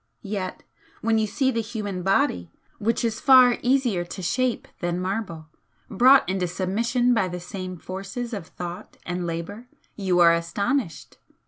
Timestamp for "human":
1.61-2.01